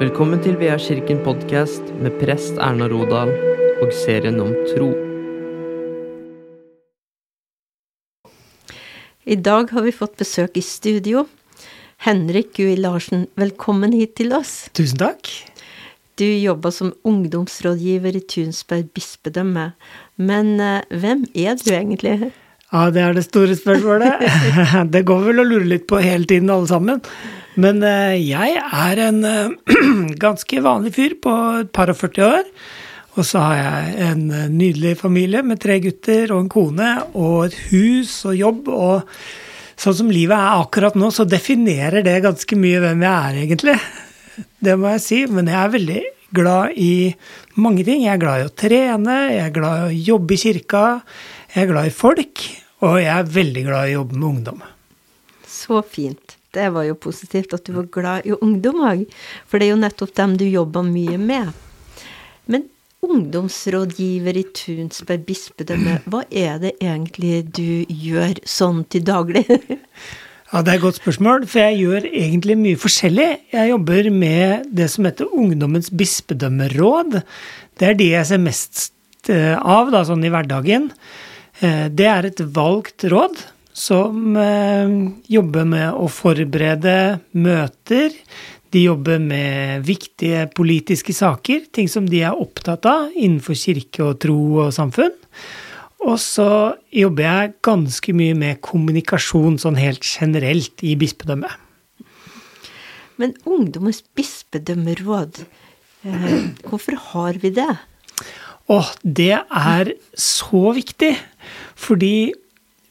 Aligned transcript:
Velkommen 0.00 0.40
til 0.40 0.54
Vea 0.56 0.78
kirken 0.80 1.18
podkast 1.20 1.90
med 2.00 2.14
prest 2.16 2.56
Erna 2.56 2.86
Rodal 2.88 3.28
og 3.84 3.90
serien 3.92 4.38
om 4.40 4.54
tro. 4.70 4.86
I 9.28 9.36
dag 9.36 9.68
har 9.68 9.84
vi 9.84 9.92
fått 9.92 10.14
besøk 10.22 10.56
i 10.56 10.62
studio. 10.64 11.26
Henrik 12.06 12.54
Gui 12.56 12.78
Larsen, 12.80 13.26
velkommen 13.36 13.92
hit 13.92 14.14
til 14.16 14.32
oss. 14.32 14.70
Tusen 14.72 15.02
takk. 15.02 15.28
Du 16.16 16.24
jobber 16.24 16.72
som 16.72 16.94
ungdomsrådgiver 17.04 18.16
i 18.16 18.24
Tunsberg 18.24 18.88
bispedømme. 18.96 19.74
Men 20.16 20.54
eh, 20.64 20.96
hvem 20.96 21.26
er 21.34 21.60
du 21.60 21.74
egentlig? 21.74 22.32
Ja, 22.72 22.86
det 22.88 23.04
er 23.04 23.20
det 23.20 23.26
store 23.28 23.52
spørsmålet. 23.52 24.24
det 24.96 25.04
går 25.04 25.28
vel 25.28 25.44
å 25.44 25.46
lure 25.52 25.68
litt 25.74 25.84
på 25.92 26.00
hele 26.00 26.24
tiden, 26.24 26.48
alle 26.48 26.72
sammen. 26.72 27.04
Men 27.58 27.82
eh, 27.82 28.20
jeg 28.22 28.60
er 28.60 29.02
en 29.08 29.24
eh, 29.26 29.74
ganske 30.24 30.62
vanlig 30.62 30.94
fyr 30.94 31.16
på 31.22 31.34
et 31.64 31.72
par 31.74 31.90
og 31.90 31.98
40 31.98 32.26
år. 32.26 32.50
Og 33.18 33.26
så 33.26 33.42
har 33.42 33.56
jeg 33.58 33.94
en 34.06 34.22
eh, 34.30 34.50
nydelig 34.52 34.96
familie 35.00 35.42
med 35.46 35.62
tre 35.62 35.80
gutter 35.82 36.30
og 36.30 36.44
en 36.44 36.52
kone 36.52 36.92
og 37.10 37.48
et 37.48 37.58
hus 37.72 38.20
og 38.30 38.38
jobb. 38.38 38.70
Og 38.70 39.80
sånn 39.80 39.98
som 40.02 40.14
livet 40.14 40.36
er 40.36 40.62
akkurat 40.62 40.96
nå, 40.98 41.10
så 41.10 41.26
definerer 41.26 42.06
det 42.06 42.20
ganske 42.26 42.60
mye 42.60 42.84
hvem 42.84 43.04
jeg 43.06 43.32
er, 43.32 43.42
egentlig. 43.44 43.76
Det 44.64 44.78
må 44.78 44.94
jeg 44.94 45.04
si. 45.04 45.20
Men 45.28 45.50
jeg 45.50 45.58
er 45.58 45.76
veldig 45.76 46.00
glad 46.36 46.78
i 46.78 46.94
mange 47.58 47.84
ting. 47.84 48.06
Jeg 48.06 48.14
er 48.14 48.22
glad 48.22 48.42
i 48.42 48.48
å 48.48 48.56
trene, 48.62 49.20
jeg 49.34 49.46
er 49.48 49.54
glad 49.58 49.80
i 49.80 49.86
å 49.88 50.02
jobbe 50.14 50.36
i 50.36 50.42
kirka, 50.44 50.84
jeg 51.50 51.64
er 51.64 51.72
glad 51.72 51.90
i 51.90 51.94
folk, 51.94 52.44
og 52.86 53.00
jeg 53.02 53.10
er 53.10 53.32
veldig 53.40 53.64
glad 53.66 53.88
i 53.88 53.96
å 53.96 53.98
jobbe 53.98 54.20
med 54.20 54.28
ungdom. 54.30 54.62
Så 55.50 55.82
fint. 55.82 56.29
Det 56.54 56.66
var 56.74 56.86
jo 56.88 56.98
positivt 56.98 57.54
at 57.54 57.66
du 57.66 57.76
var 57.76 57.88
glad 57.94 58.26
i 58.26 58.34
ungdom 58.34 58.82
òg, 58.82 59.04
for 59.46 59.58
det 59.60 59.68
er 59.68 59.74
jo 59.74 59.82
nettopp 59.84 60.14
dem 60.18 60.36
du 60.40 60.46
jobber 60.48 60.82
mye 60.86 61.18
med. 61.20 61.52
Men 62.50 62.66
ungdomsrådgiver 63.06 64.38
i 64.40 64.46
Tunsberg 64.56 65.22
bispedømme, 65.28 66.00
hva 66.10 66.24
er 66.26 66.58
det 66.62 66.74
egentlig 66.82 67.44
du 67.54 67.86
gjør 67.86 68.42
sånn 68.48 68.82
til 68.90 69.06
daglig? 69.06 69.46
Ja, 70.50 70.62
Det 70.66 70.72
er 70.72 70.78
et 70.80 70.82
godt 70.82 70.98
spørsmål, 70.98 71.44
for 71.46 71.62
jeg 71.62 71.78
gjør 71.84 72.06
egentlig 72.10 72.56
mye 72.58 72.78
forskjellig. 72.82 73.28
Jeg 73.52 73.70
jobber 73.70 74.08
med 74.10 74.64
det 74.74 74.88
som 74.90 75.06
heter 75.06 75.30
Ungdommens 75.30 75.92
bispedømmeråd. 75.94 77.20
Det 77.78 77.86
er 77.86 77.94
de 77.94 78.08
jeg 78.10 78.26
ser 78.26 78.42
mest 78.42 79.30
eh, 79.30 79.54
av 79.54 79.92
da, 79.94 80.02
sånn 80.08 80.26
i 80.26 80.32
hverdagen. 80.34 80.90
Eh, 81.62 81.86
det 81.94 82.10
er 82.10 82.26
et 82.26 82.42
valgt 82.58 83.06
råd 83.06 83.38
som 83.80 84.36
eh, 84.36 84.92
jobber 85.32 85.68
med 85.68 85.96
å 85.96 86.08
forberede 86.12 86.96
møter. 87.32 88.14
De 88.70 88.84
jobber 88.84 89.18
med 89.22 89.86
viktige 89.86 90.44
politiske 90.54 91.14
saker, 91.16 91.64
ting 91.74 91.88
som 91.90 92.06
de 92.06 92.22
er 92.26 92.36
opptatt 92.36 92.86
av 92.86 93.08
innenfor 93.16 93.56
kirke 93.58 94.04
og 94.06 94.20
tro 94.22 94.38
og 94.66 94.74
samfunn. 94.76 95.16
Og 96.00 96.16
så 96.22 96.50
jobber 96.94 97.26
jeg 97.26 97.56
ganske 97.66 98.14
mye 98.16 98.36
med 98.38 98.60
kommunikasjon 98.64 99.58
sånn 99.60 99.80
helt 99.80 100.06
generelt 100.06 100.84
i 100.86 100.94
bispedømmet. 101.00 101.52
Men 103.20 103.34
Ungdommens 103.44 104.00
bispedømmeråd, 104.16 105.42
eh, 106.08 106.36
hvorfor 106.64 106.96
har 107.10 107.40
vi 107.42 107.50
det? 107.52 107.72
Åh, 108.70 108.92
det 109.02 109.34
er 109.34 109.92
så 110.14 110.70
viktig, 110.72 111.16
fordi 111.74 112.32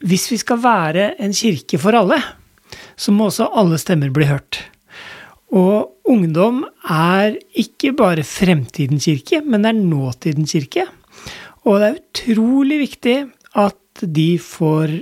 hvis 0.00 0.30
vi 0.32 0.38
skal 0.40 0.62
være 0.62 1.14
en 1.20 1.34
kirke 1.36 1.80
for 1.80 1.96
alle, 1.96 2.18
så 2.96 3.12
må 3.12 3.28
også 3.28 3.50
alle 3.56 3.78
stemmer 3.80 4.12
bli 4.14 4.28
hørt. 4.28 4.62
Og 5.50 5.90
ungdom 6.06 6.62
er 6.86 7.36
ikke 7.58 7.92
bare 7.98 8.24
fremtidens 8.26 9.08
kirke, 9.08 9.42
men 9.42 9.64
det 9.64 9.72
er 9.72 9.80
nåtidens 9.80 10.54
kirke. 10.54 10.86
Og 11.66 11.80
det 11.80 11.88
er 11.88 11.98
utrolig 12.00 12.78
viktig 12.86 13.16
at 13.58 14.04
de 14.04 14.30
får 14.40 14.94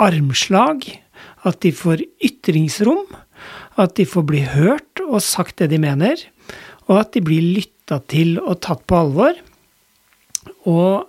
armslag, 0.00 0.86
at 1.44 1.60
de 1.62 1.72
får 1.76 2.02
ytringsrom, 2.24 3.04
at 3.80 3.94
de 3.96 4.06
får 4.08 4.24
bli 4.28 4.40
hørt 4.48 5.04
og 5.04 5.22
sagt 5.24 5.60
det 5.60 5.70
de 5.72 5.78
mener, 5.80 6.16
og 6.88 7.04
at 7.04 7.14
de 7.14 7.22
blir 7.24 7.44
lytta 7.58 8.00
til 8.10 8.38
og 8.40 8.60
tatt 8.64 8.82
på 8.88 8.98
alvor. 9.04 9.36
Og 10.68 11.06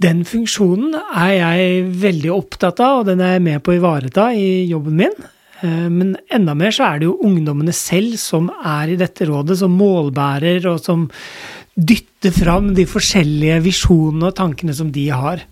den 0.00 0.22
funksjonen 0.28 0.94
er 0.96 1.34
jeg 1.34 1.84
veldig 2.00 2.32
opptatt 2.32 2.80
av, 2.80 3.02
og 3.02 3.10
den 3.10 3.20
er 3.24 3.36
jeg 3.36 3.44
med 3.44 3.62
på 3.64 3.74
å 3.74 3.78
ivareta 3.80 4.30
i 4.32 4.64
jobben 4.70 4.96
min. 5.02 5.16
Eh, 5.60 5.88
men 5.92 6.14
enda 6.32 6.54
mer 6.56 6.72
så 6.74 6.86
er 6.86 7.00
det 7.00 7.10
jo 7.10 7.18
ungdommene 7.26 7.74
selv 7.76 8.16
som 8.20 8.48
er 8.64 8.94
i 8.94 8.98
dette 9.00 9.28
rådet, 9.28 9.58
som 9.60 9.76
målbærer, 9.76 10.64
og 10.72 10.80
som 10.80 11.08
dytter 11.80 12.32
fram 12.34 12.72
de 12.76 12.84
forskjellige 12.88 13.56
visjonene 13.64 14.28
og 14.28 14.36
tankene 14.36 14.74
som 14.76 14.90
de 14.92 15.06
har. 15.08 15.42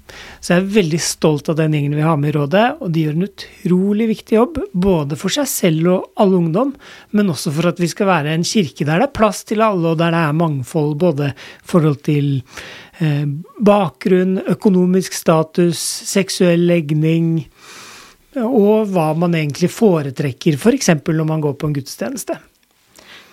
Så 0.41 0.53
jeg 0.53 0.63
er 0.63 0.75
veldig 0.75 1.01
stolt 1.03 1.49
av 1.49 1.57
den 1.61 1.77
gjengen 1.77 1.97
vi 1.97 2.05
har 2.05 2.19
med 2.21 2.33
i 2.33 2.35
rådet, 2.37 2.65
og 2.83 2.93
de 2.93 3.05
gjør 3.07 3.17
en 3.17 3.29
utrolig 3.29 4.09
viktig 4.11 4.37
jobb. 4.37 4.59
Både 4.73 5.19
for 5.21 5.33
seg 5.33 5.49
selv 5.51 5.93
og 5.95 6.21
alle 6.21 6.41
ungdom, 6.43 6.75
men 7.17 7.33
også 7.33 7.53
for 7.57 7.71
at 7.71 7.81
vi 7.81 7.89
skal 7.91 8.11
være 8.11 8.35
en 8.37 8.47
kirke 8.47 8.87
der 8.89 9.01
det 9.01 9.09
er 9.09 9.17
plass 9.17 9.45
til 9.49 9.65
alle, 9.65 9.95
og 9.95 10.01
der 10.01 10.13
det 10.15 10.25
er 10.27 10.37
mangfold 10.43 10.99
både 11.01 11.31
i 11.33 11.71
forhold 11.73 12.03
til 12.09 12.31
eh, 13.01 13.25
bakgrunn, 13.65 14.39
økonomisk 14.53 15.17
status, 15.17 15.81
seksuell 16.13 16.69
legning, 16.69 17.47
og 18.39 18.93
hva 18.93 19.11
man 19.19 19.35
egentlig 19.39 19.71
foretrekker, 19.73 20.61
f.eks. 20.61 20.93
For 21.01 21.17
når 21.17 21.33
man 21.33 21.43
går 21.43 21.57
på 21.59 21.71
en 21.71 21.77
gudstjeneste. 21.79 22.37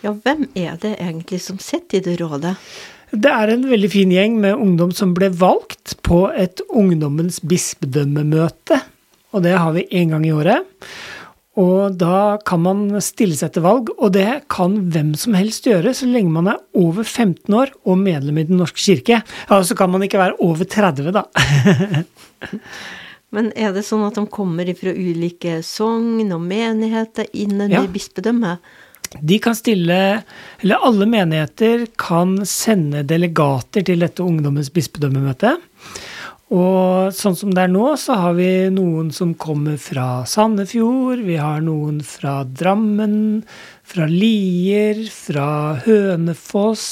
Ja, 0.05 0.11
hvem 0.13 0.43
er 0.53 0.75
det 0.77 0.99
egentlig 1.01 1.39
som 1.41 1.57
sitter 1.57 1.97
i 1.97 2.03
det 2.05 2.19
rådet? 2.19 2.53
Det 3.09 3.31
er 3.31 3.49
en 3.49 3.63
veldig 3.65 3.89
fin 3.89 4.11
gjeng 4.13 4.35
med 4.43 4.53
ungdom 4.53 4.91
som 4.93 5.15
ble 5.17 5.31
valgt 5.33 5.95
på 6.05 6.27
et 6.29 6.61
ungdommens 6.69 7.39
bispedømmemøte. 7.41 8.77
Og 9.33 9.41
det 9.45 9.55
har 9.57 9.73
vi 9.73 9.87
én 9.89 10.13
gang 10.13 10.27
i 10.27 10.33
året. 10.35 10.67
Og 11.57 11.95
da 11.97 12.37
kan 12.45 12.61
man 12.61 12.83
stille 13.01 13.37
seg 13.39 13.55
til 13.55 13.65
valg, 13.65 13.89
og 13.95 14.13
det 14.13 14.43
kan 14.51 14.77
hvem 14.93 15.13
som 15.17 15.37
helst 15.39 15.65
gjøre, 15.65 15.95
så 15.95 16.05
lenge 16.05 16.35
man 16.35 16.51
er 16.53 16.61
over 16.77 17.01
15 17.01 17.55
år 17.55 17.73
og 17.87 17.97
medlem 18.03 18.43
i 18.43 18.45
Den 18.45 18.61
norske 18.61 18.83
kirke. 18.83 19.23
Ja, 19.23 19.61
så 19.63 19.77
kan 19.79 19.89
man 19.89 20.05
ikke 20.05 20.21
være 20.21 20.37
over 20.43 20.69
30, 20.69 21.15
da. 21.15 21.25
Men 23.35 23.49
er 23.57 23.73
det 23.73 23.87
sånn 23.87 24.05
at 24.05 24.19
de 24.19 24.27
kommer 24.29 24.69
fra 24.77 24.93
ulike 24.93 25.61
sogn 25.65 26.29
og 26.29 26.43
menigheter 26.45 27.31
innen 27.33 27.73
ja. 27.73 27.87
bispedømmet? 27.89 28.61
De 29.21 29.39
kan 29.39 29.55
stille, 29.55 29.99
eller 30.59 30.85
alle 30.87 31.07
menigheter 31.09 31.85
kan 31.99 32.37
sende 32.47 33.05
delegater 33.07 33.85
til 33.87 34.03
dette 34.03 34.23
ungdommens 34.25 34.71
bispedømmemøte. 34.75 35.55
Og 36.55 37.15
sånn 37.15 37.37
som 37.37 37.53
det 37.55 37.63
er 37.63 37.71
nå, 37.73 37.87
så 37.97 38.19
har 38.21 38.35
vi 38.37 38.49
noen 38.73 39.09
som 39.15 39.33
kommer 39.33 39.79
fra 39.81 40.21
Sandefjord, 40.29 41.23
vi 41.25 41.39
har 41.41 41.63
noen 41.65 42.03
fra 42.05 42.43
Drammen, 42.45 43.41
fra 43.85 44.05
Lier, 44.09 45.01
fra 45.09 45.49
Hønefoss 45.85 46.85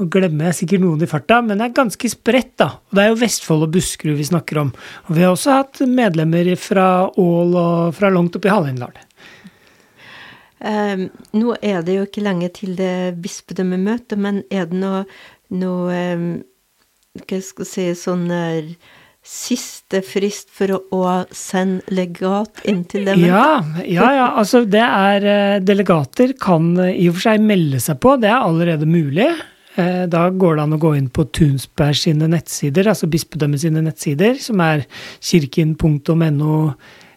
Nå 0.00 0.06
glemmer 0.08 0.48
jeg 0.48 0.62
sikkert 0.62 0.80
noen 0.86 1.02
i 1.04 1.06
farta, 1.06 1.42
men 1.44 1.60
det 1.60 1.66
er 1.66 1.74
ganske 1.76 2.08
spredt, 2.08 2.54
da. 2.62 2.70
Og 2.88 2.96
det 2.96 3.02
er 3.02 3.10
jo 3.10 3.18
Vestfold 3.20 3.66
og 3.66 3.74
Buskerud 3.74 4.16
vi 4.16 4.24
snakker 4.24 4.62
om. 4.62 4.70
Og 5.06 5.18
vi 5.18 5.22
har 5.22 5.34
også 5.34 5.58
hatt 5.58 5.82
medlemmer 5.84 6.48
fra 6.56 6.86
Ål 7.20 7.52
og 7.60 7.98
fra 7.98 8.08
langt 8.10 8.38
opp 8.38 8.48
i 8.48 8.54
Hallingdal. 8.54 8.96
Um, 10.62 11.08
nå 11.34 11.56
er 11.58 11.82
det 11.82 11.96
jo 11.96 12.06
ikke 12.06 12.22
lenge 12.22 12.48
til 12.54 12.76
det 12.78 13.18
bispedømmemøtet, 13.22 14.18
men 14.20 14.42
er 14.46 14.68
det 14.70 14.78
noe, 14.78 15.04
noe 15.50 15.94
eh, 15.96 16.26
Hva 17.18 17.40
skal 17.42 17.66
jeg 17.66 17.70
si 17.72 17.86
sånn 18.04 18.28
der 18.30 18.68
siste 19.22 20.00
frist 20.06 20.50
for 20.54 20.74
å, 20.74 20.78
å 20.94 21.02
sende 21.34 21.82
legat 21.94 22.62
inn 22.68 22.82
til 22.90 23.06
dem? 23.06 23.22
Ja, 23.26 23.62
ja, 23.86 24.08
ja, 24.16 24.28
altså 24.38 24.64
det 24.66 24.82
er 24.82 25.26
eh, 25.32 25.56
Delegater 25.62 26.34
kan 26.42 26.72
eh, 26.82 26.94
i 26.98 27.08
og 27.10 27.18
for 27.18 27.28
seg 27.28 27.44
melde 27.46 27.82
seg 27.82 28.00
på, 28.02 28.16
det 28.22 28.30
er 28.30 28.42
allerede 28.42 28.88
mulig. 28.88 29.28
Eh, 29.78 30.04
da 30.10 30.26
går 30.30 30.58
det 30.58 30.66
an 30.66 30.76
å 30.76 30.80
gå 30.82 30.94
inn 30.98 31.10
på 31.14 31.26
Tunsberg 31.32 31.96
sine 31.96 32.30
nettsider, 32.30 32.90
altså 32.90 33.10
bispedømmet 33.10 33.62
sine 33.62 33.84
nettsider, 33.86 34.38
som 34.42 34.60
er 34.64 34.86
kirken.no 35.22 36.62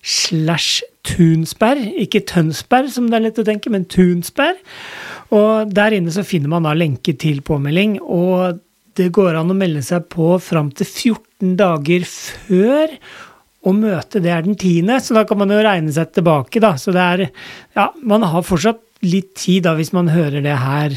slash 0.06 0.86
Tunsberg. 1.06 1.92
Ikke 2.02 2.24
Tønsberg, 2.28 2.90
som 2.94 3.10
det 3.10 3.20
er 3.20 3.28
lett 3.28 3.42
å 3.42 3.48
tenke, 3.48 3.72
men 3.74 3.88
Tunsberg. 3.92 4.62
Og 5.36 5.72
der 5.74 5.96
inne 5.98 6.14
så 6.14 6.26
finner 6.26 6.52
man 6.52 6.68
da 6.68 6.74
lenke 6.78 7.16
til 7.20 7.42
påmelding. 7.46 8.00
Og 8.02 8.60
det 8.96 9.12
går 9.16 9.40
an 9.40 9.52
å 9.52 9.58
melde 9.58 9.84
seg 9.86 10.08
på 10.12 10.36
fram 10.44 10.72
til 10.76 10.88
14 10.88 11.56
dager 11.60 12.06
før. 12.10 12.98
Og 13.66 13.78
møtet 13.80 14.22
det 14.24 14.34
er 14.34 14.44
den 14.46 14.58
tiende, 14.62 15.00
så 15.02 15.18
da 15.18 15.26
kan 15.28 15.40
man 15.42 15.52
jo 15.54 15.62
regne 15.66 15.94
seg 15.94 16.12
tilbake, 16.14 16.62
da. 16.64 16.76
Så 16.78 16.94
det 16.96 17.06
er 17.06 17.26
Ja, 17.76 17.90
man 18.02 18.24
har 18.24 18.46
fortsatt 18.46 18.82
litt 19.06 19.34
tid 19.38 19.66
da, 19.66 19.76
hvis 19.78 19.94
man 19.94 20.10
hører 20.10 20.42
det 20.42 20.56
her 20.58 20.96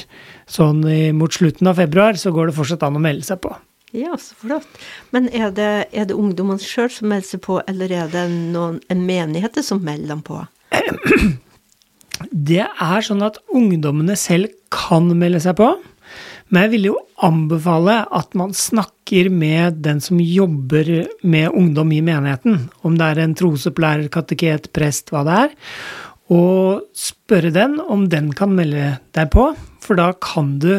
sånn 0.48 0.84
mot 1.16 1.32
slutten 1.34 1.68
av 1.68 1.80
februar, 1.80 2.16
så 2.16 2.32
går 2.32 2.48
det 2.48 2.58
fortsatt 2.58 2.84
an 2.86 2.96
å 2.96 3.02
melde 3.02 3.26
seg 3.26 3.40
på. 3.44 3.52
Ja, 3.96 4.12
så 4.20 4.36
flott. 4.36 4.68
Men 5.14 5.28
er 5.32 5.52
det, 5.56 5.72
er 5.96 6.08
det 6.08 6.16
ungdommene 6.16 6.60
sjøl 6.60 6.90
som 6.92 7.08
melder 7.08 7.30
seg 7.30 7.42
på, 7.46 7.60
eller 7.70 7.92
er 8.04 8.10
det 8.12 8.26
noen, 8.30 8.82
en 8.92 9.04
menighet 9.08 9.56
som 9.64 9.80
melder 9.84 10.12
dem 10.12 10.24
på? 10.26 10.42
det 12.50 12.66
er 12.66 13.06
sånn 13.06 13.24
at 13.24 13.40
ungdommene 13.48 14.16
selv 14.18 14.52
kan 14.74 15.08
melde 15.16 15.40
seg 15.44 15.56
på. 15.60 15.70
Men 16.48 16.64
jeg 16.64 16.72
vil 16.76 16.88
jo 16.90 16.98
anbefale 17.24 18.02
at 18.16 18.36
man 18.38 18.54
snakker 18.56 19.28
med 19.32 19.80
den 19.84 20.00
som 20.04 20.20
jobber 20.20 20.90
med 21.20 21.52
ungdom 21.52 21.92
i 21.92 22.02
menigheten. 22.04 22.68
Om 22.84 22.96
det 23.00 23.08
er 23.08 23.22
en 23.24 23.36
trosopplærer, 23.36 24.08
kateket, 24.12 24.70
prest, 24.76 25.12
hva 25.12 25.24
det 25.28 25.38
er. 25.46 25.56
Og 26.32 26.84
spørre 26.96 27.52
den 27.52 27.78
om 27.80 28.06
den 28.12 28.32
kan 28.36 28.52
melde 28.56 28.98
deg 29.16 29.32
på, 29.32 29.50
for 29.84 30.00
da 30.00 30.10
kan 30.20 30.56
du 30.60 30.72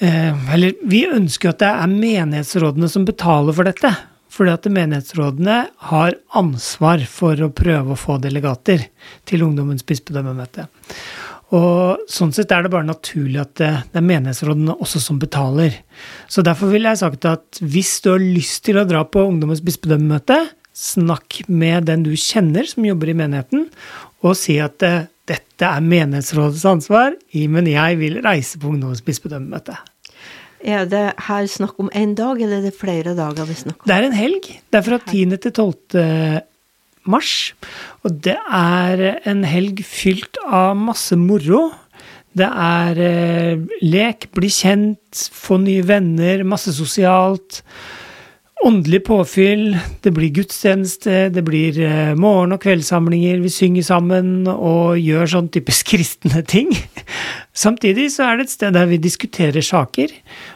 Eller 0.00 0.74
vi 0.90 1.04
ønsker 1.06 1.52
at 1.52 1.60
det 1.62 1.70
er 1.70 1.92
menighetsrådene 1.92 2.88
som 2.90 3.06
betaler 3.06 3.54
for 3.56 3.68
dette. 3.68 3.92
Fordi 4.34 4.50
at 4.50 4.66
menighetsrådene 4.66 5.58
har 5.90 6.16
ansvar 6.34 7.04
for 7.06 7.38
å 7.38 7.52
prøve 7.54 7.94
å 7.94 8.00
få 8.00 8.18
delegater 8.22 8.88
til 9.28 9.44
ungdommens 9.46 9.86
bispedømmemøte. 9.86 10.66
Og 11.54 12.08
sånn 12.10 12.32
sett 12.34 12.50
er 12.50 12.64
det 12.64 12.72
bare 12.72 12.88
naturlig 12.88 13.38
at 13.42 13.52
det, 13.60 13.70
det 13.92 14.00
er 14.00 14.08
menighetsrådene 14.08 14.74
også 14.82 15.02
som 15.04 15.20
betaler. 15.22 15.76
Så 16.26 16.42
derfor 16.42 16.72
ville 16.72 16.90
jeg 16.90 17.02
sagt 17.04 17.28
at 17.30 17.62
hvis 17.62 17.98
du 18.02 18.10
har 18.14 18.24
lyst 18.24 18.64
til 18.66 18.80
å 18.80 18.86
dra 18.88 19.04
på 19.06 19.22
ungdommens 19.28 19.62
bispedømmemøte, 19.62 20.40
snakk 20.74 21.44
med 21.46 21.86
den 21.86 22.02
du 22.02 22.10
kjenner 22.18 22.66
som 22.66 22.86
jobber 22.86 23.12
i 23.12 23.18
menigheten, 23.20 23.68
og 24.24 24.34
si 24.40 24.56
at 24.62 24.82
eh, 24.82 25.04
dette 25.30 25.66
er 25.68 25.84
menighetsrådets 25.84 26.64
ansvar, 26.68 27.14
men 27.32 27.68
jeg 27.70 27.98
vil 28.00 28.20
reise 28.24 28.60
på 28.60 28.72
ungdommens 28.72 29.04
bispedømmemøte. 29.04 29.76
Er 30.64 30.88
det 30.88 31.04
her 31.26 31.46
snakk 31.50 31.78
om 31.80 31.90
én 31.92 32.14
dag, 32.16 32.40
eller 32.40 32.58
er 32.58 32.66
det 32.68 32.76
flere 32.76 33.12
dager 33.16 33.48
vi 33.48 33.56
snakker 33.56 33.84
om? 33.84 33.88
Det 33.88 33.96
er 33.96 34.06
en 34.08 34.16
helg. 34.16 34.50
Det 34.72 34.80
er 34.80 34.86
fra 34.86 34.98
10. 34.98 35.36
til 35.44 35.52
12. 35.52 36.44
mars. 37.04 37.32
Og 38.04 38.20
det 38.24 38.36
er 38.36 39.04
en 39.28 39.44
helg 39.44 39.84
fylt 39.84 40.40
av 40.44 40.72
masse 40.80 41.16
moro. 41.20 41.66
Det 42.34 42.48
er 42.48 42.98
eh, 42.98 43.66
lek, 43.84 44.30
bli 44.34 44.48
kjent, 44.50 45.28
få 45.32 45.60
nye 45.62 45.84
venner, 45.86 46.42
masse 46.48 46.72
sosialt. 46.74 47.60
Åndelig 48.64 49.02
påfyll, 49.04 49.74
det 50.00 50.08
blir 50.16 50.30
gudstjeneste, 50.32 51.28
det 51.28 51.42
blir 51.44 51.76
eh, 51.84 52.14
morgen- 52.16 52.54
og 52.54 52.62
kveldssamlinger, 52.62 53.42
vi 53.44 53.50
synger 53.52 53.84
sammen 53.84 54.46
og 54.48 54.96
gjør 54.96 55.28
sånn 55.34 55.50
typisk 55.52 55.84
kristne 55.92 56.40
ting. 56.48 56.70
Samtidig 57.52 58.06
så 58.14 58.24
er 58.24 58.38
det 58.40 58.46
et 58.46 58.54
sted 58.54 58.72
der 58.72 58.88
vi 58.88 58.96
diskuterer 59.04 59.60
saker, 59.60 60.14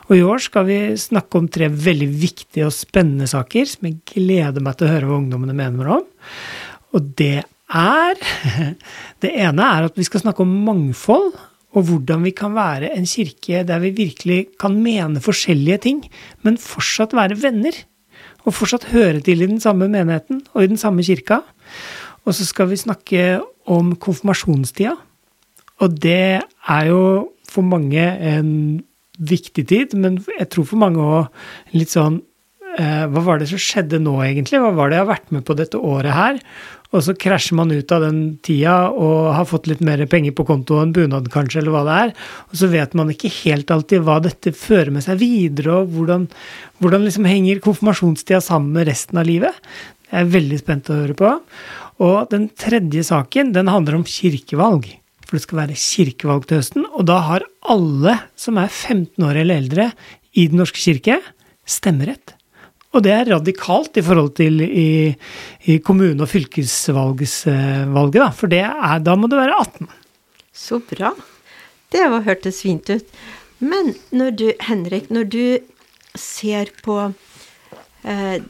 og 0.09 0.15
i 0.17 0.23
år 0.25 0.41
skal 0.41 0.65
vi 0.71 0.79
snakke 0.97 1.37
om 1.37 1.51
tre 1.53 1.69
veldig 1.69 2.09
viktige 2.23 2.71
og 2.71 2.73
spennende 2.73 3.29
saker 3.29 3.69
som 3.69 3.91
jeg 3.91 4.01
gleder 4.15 4.65
meg 4.65 4.79
til 4.79 4.89
å 4.89 4.95
høre 4.95 5.11
hva 5.11 5.19
ungdommene 5.19 5.59
mener 5.61 5.93
om. 5.99 6.09
Og 6.97 7.13
det 7.21 7.45
er 7.45 8.25
Det 9.21 9.35
ene 9.37 9.69
er 9.69 9.91
at 9.91 10.01
vi 10.01 10.09
skal 10.09 10.25
snakke 10.25 10.47
om 10.47 10.57
mangfold, 10.65 11.29
og 11.77 11.85
hvordan 11.91 12.25
vi 12.25 12.33
kan 12.33 12.57
være 12.57 12.95
en 12.97 13.05
kirke 13.05 13.61
der 13.69 13.85
vi 13.85 13.93
virkelig 14.01 14.41
kan 14.57 14.81
mene 14.81 15.21
forskjellige 15.21 15.83
ting, 15.85 16.03
men 16.41 16.57
fortsatt 16.57 17.13
være 17.13 17.37
venner 17.45 17.77
og 18.47 18.55
fortsatt 18.55 18.91
høre 18.93 19.21
til 19.25 19.43
i 19.43 19.49
den 19.51 19.61
samme 19.63 19.89
menigheten 19.91 20.43
og 20.55 20.65
i 20.65 20.71
den 20.71 20.81
samme 20.81 21.05
kirka. 21.05 21.43
Og 22.25 22.37
så 22.37 22.47
skal 22.47 22.71
vi 22.71 22.81
snakke 22.81 23.41
om 23.69 23.95
konfirmasjonstida. 23.97 24.95
Og 25.83 25.99
det 26.03 26.43
er 26.43 26.89
jo 26.89 27.03
for 27.49 27.65
mange 27.65 28.03
en 28.03 28.51
viktig 29.19 29.65
tid, 29.67 29.95
men 29.99 30.21
jeg 30.39 30.49
tror 30.53 30.67
for 30.69 30.81
mange 30.81 31.03
òg 31.03 31.75
litt 31.75 31.91
sånn 31.91 32.21
eh, 32.79 33.05
Hva 33.11 33.23
var 33.27 33.41
det 33.41 33.49
som 33.51 33.61
skjedde 33.63 33.99
nå, 34.03 34.15
egentlig? 34.23 34.61
Hva 34.63 34.71
var 34.77 34.91
det 34.91 34.99
jeg 34.99 35.07
har 35.07 35.15
vært 35.15 35.33
med 35.35 35.47
på 35.49 35.57
dette 35.59 35.81
året 35.81 36.15
her? 36.15 36.39
Og 36.97 37.03
så 37.05 37.13
krasjer 37.21 37.57
man 37.59 37.73
ut 37.75 37.93
av 37.93 38.07
den 38.07 38.21
tida 38.45 38.77
og 38.89 39.35
har 39.37 39.49
fått 39.49 39.67
litt 39.69 39.83
mer 39.85 40.01
penger 40.09 40.33
på 40.37 40.47
konto 40.49 40.79
enn 40.81 40.95
bunad, 40.97 41.27
kanskje, 41.33 41.61
eller 41.61 41.75
hva 41.75 41.83
det 41.85 41.97
er. 42.05 42.15
Og 42.49 42.61
så 42.63 42.71
vet 42.73 42.97
man 42.97 43.13
ikke 43.13 43.33
helt 43.43 43.69
alltid 43.75 44.07
hva 44.07 44.17
dette 44.25 44.55
fører 44.57 44.95
med 44.95 45.05
seg 45.05 45.21
videre, 45.21 45.83
og 45.83 45.93
hvordan, 45.93 46.25
hvordan 46.81 47.05
liksom 47.05 47.29
henger 47.29 47.61
konfirmasjonstida 47.65 48.41
sammen 48.45 48.73
med 48.79 48.89
resten 48.89 49.21
av 49.21 49.29
livet. 49.29 49.69
Jeg 50.09 50.25
er 50.25 50.33
veldig 50.33 50.63
spent 50.63 50.89
å 50.89 50.97
høre 51.03 51.19
på. 51.19 51.35
Og 52.09 52.17
den 52.33 52.49
tredje 52.57 53.05
saken, 53.11 53.53
den 53.53 53.69
handler 53.69 53.99
om 53.99 54.09
kirkevalg. 54.09 54.89
For 55.29 55.37
det 55.37 55.45
skal 55.45 55.61
være 55.61 55.77
kirkevalg 55.77 56.49
til 56.49 56.63
høsten, 56.63 56.89
og 56.89 57.05
da 57.11 57.21
har 57.27 57.45
alle 57.69 58.17
som 58.39 58.57
er 58.57 58.73
15 58.73 59.29
år 59.29 59.43
eller 59.43 59.61
eldre 59.61 59.91
i 60.33 60.49
Den 60.49 60.63
norske 60.63 60.81
kirke, 60.81 61.19
stemmerett. 61.69 62.38
Og 62.97 63.05
det 63.05 63.13
er 63.13 63.29
radikalt 63.35 63.99
i 64.01 64.05
forhold 64.05 64.33
til 64.39 64.63
i, 64.65 65.15
i 65.69 65.79
kommune- 65.85 66.25
og 66.25 66.31
fylkesvalget, 66.31 67.45
da. 68.17 68.31
For 68.33 68.55
er, 68.55 69.03
da 69.05 69.17
må 69.17 69.29
du 69.29 69.37
være 69.37 69.59
18. 69.61 69.91
Så 70.57 70.81
bra. 70.81 71.13
Det 71.93 72.07
var 72.09 72.25
hørtes 72.25 72.63
fint 72.65 72.89
ut. 72.89 73.05
Men 73.59 73.95
når 74.11 74.31
du, 74.41 74.47
Henrik, 74.65 75.11
når 75.11 75.29
du 75.29 75.59
ser 76.19 76.73
på 76.85 77.13
eh, 78.05 78.41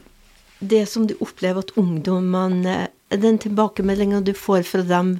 det 0.59 0.85
som 0.91 1.07
du 1.07 1.15
opplever 1.19 1.63
at 1.63 1.75
ungdommene 1.79 2.87
Den 3.09 3.39
tilbakemeldinga 3.41 4.19
du 4.21 4.35
får 4.37 4.63
fra 4.69 4.83
dem 4.85 5.15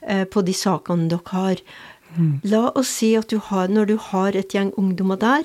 eh, 0.00 0.24
på 0.24 0.40
de 0.40 0.54
sakene 0.56 1.10
dere 1.10 1.34
har 1.34 1.60
mm. 2.16 2.40
La 2.48 2.62
oss 2.72 2.94
si 2.96 3.10
at 3.18 3.28
du 3.28 3.36
har, 3.50 3.68
når 3.68 3.90
du 3.90 3.96
har 4.00 4.36
et 4.36 4.54
gjeng 4.56 4.72
ungdommer 4.80 5.20
der, 5.20 5.44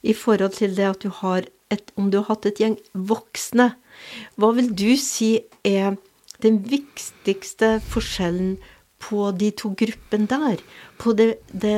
i 0.00 0.14
forhold 0.16 0.56
til 0.56 0.72
det 0.78 0.86
at 0.88 1.04
du 1.04 1.10
har 1.12 1.44
et, 1.70 1.92
om 1.96 2.10
du 2.10 2.18
har 2.20 2.28
hatt 2.32 2.48
et 2.50 2.60
gjeng 2.62 2.76
voksne, 2.94 3.70
hva 4.40 4.52
vil 4.56 4.70
du 4.74 4.94
si 5.00 5.36
er 5.66 5.96
den 6.44 6.60
viktigste 6.64 7.78
forskjellen 7.90 8.56
på 9.00 9.30
de 9.36 9.50
to 9.56 9.72
gruppene 9.78 10.28
der? 10.30 10.62
På 11.00 11.14
det, 11.16 11.40
det, 11.52 11.76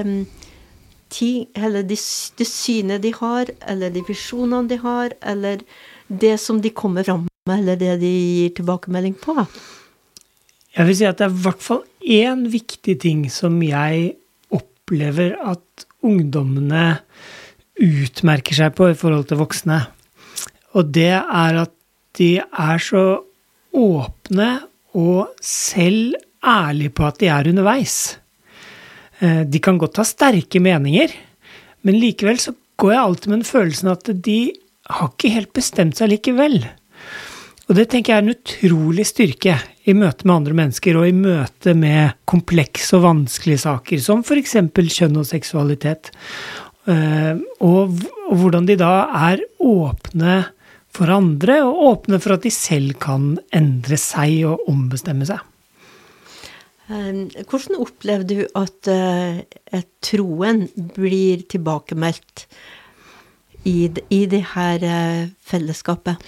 eller 1.58 1.82
det, 1.86 1.98
det 2.38 2.48
synet 2.48 3.04
de 3.04 3.12
har, 3.18 3.52
eller 3.68 3.92
de 3.94 4.04
visjonene 4.06 4.70
de 4.70 4.80
har, 4.82 5.14
eller 5.20 5.62
det 6.08 6.38
som 6.40 6.60
de 6.62 6.72
kommer 6.74 7.06
fram 7.06 7.28
med, 7.28 7.58
eller 7.58 7.78
det 7.80 7.98
de 8.02 8.10
gir 8.10 8.56
tilbakemelding 8.58 9.16
på? 9.22 9.36
Jeg 10.72 10.88
vil 10.88 10.96
si 10.96 11.06
at 11.08 11.20
det 11.20 11.28
er 11.28 11.34
i 11.34 11.44
hvert 11.44 11.62
fall 11.62 11.82
én 12.00 12.46
viktig 12.50 12.96
ting 13.02 13.26
som 13.32 13.58
jeg 13.64 14.14
opplever 14.54 15.34
at 15.44 15.86
ungdommene 16.02 17.02
utmerker 17.82 18.56
seg 18.56 18.74
på 18.78 18.90
i 18.92 18.98
forhold 18.98 19.28
til 19.30 19.40
voksne. 19.42 19.80
Og 20.78 20.92
det 20.94 21.12
er 21.18 21.60
at 21.64 21.74
de 22.18 22.36
er 22.40 22.82
så 22.82 23.04
åpne 23.72 24.50
og 24.98 25.32
selv 25.42 26.16
ærlige 26.44 26.92
på 26.96 27.06
at 27.06 27.20
de 27.20 27.30
er 27.32 27.48
underveis. 27.52 27.96
Eh, 29.20 29.42
de 29.48 29.62
kan 29.62 29.78
godt 29.80 30.00
ha 30.00 30.06
sterke 30.06 30.60
meninger, 30.62 31.12
men 31.82 31.98
likevel 32.00 32.40
så 32.42 32.54
går 32.80 32.94
jeg 32.94 33.02
alltid 33.02 33.30
med 33.30 33.38
den 33.38 33.48
følelsen 33.48 33.92
at 33.92 34.12
de 34.24 34.38
har 34.92 35.12
ikke 35.12 35.32
helt 35.32 35.52
bestemt 35.54 35.98
seg 35.98 36.10
likevel. 36.12 36.62
Og 37.70 37.76
det 37.78 37.86
tenker 37.92 38.12
jeg 38.12 38.20
er 38.20 38.24
en 38.26 38.34
utrolig 38.34 39.04
styrke 39.08 39.54
i 39.88 39.94
møte 39.96 40.26
med 40.26 40.34
andre 40.34 40.56
mennesker, 40.58 40.98
og 40.98 41.08
i 41.08 41.14
møte 41.14 41.72
med 41.78 42.18
komplekse 42.28 42.98
og 42.98 43.06
vanskelige 43.06 43.62
saker, 43.64 44.02
som 44.02 44.20
f.eks. 44.26 44.56
kjønn 44.98 45.20
og 45.20 45.28
seksualitet. 45.28 46.10
Eh, 46.90 47.38
og, 47.62 48.02
og, 48.26 48.34
hvordan 48.40 48.66
de 48.66 48.76
da 48.80 48.92
er 49.30 49.44
åpne 49.62 50.40
for 50.92 51.12
andre, 51.14 51.60
og 51.62 51.84
åpne 51.92 52.18
for 52.22 52.36
at 52.36 52.44
de 52.44 52.52
selv 52.52 52.96
kan 53.02 53.36
endre 53.54 53.98
seg 54.00 54.42
og 54.50 54.66
ombestemme 54.70 55.28
seg. 55.28 55.40
Eh, 56.90 57.22
hvordan 57.46 57.78
opplever 57.82 58.26
du 58.26 58.38
at 58.58 58.90
at 58.90 59.88
troen 60.02 60.66
blir 60.96 61.46
tilbakemeldt 61.48 62.46
i, 63.62 63.86
i 64.10 64.24
det 64.26 64.42
her 64.56 64.82
fellesskapet? 65.38 66.18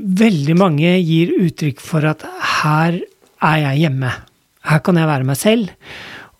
Veldig 0.00 0.56
mange 0.56 0.94
gir 1.04 1.34
uttrykk 1.36 1.82
for 1.84 2.06
at 2.08 2.24
her 2.62 2.96
er 3.44 3.58
jeg 3.66 3.82
hjemme. 3.84 4.12
Her 4.64 4.80
kan 4.84 4.96
jeg 4.96 5.08
være 5.10 5.28
meg 5.28 5.36
selv. 5.36 5.68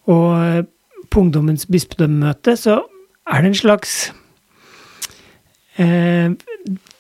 Og 0.08 0.64
på 1.10 1.20
Ungdommens 1.24 1.66
bispedømmemøte 1.68 2.56
så 2.56 2.78
er 3.30 3.42
det 3.42 3.50
en 3.52 3.58
slags 3.60 3.94
eh, 5.78 6.34